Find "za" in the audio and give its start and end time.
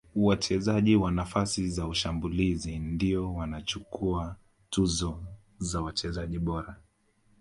1.69-1.87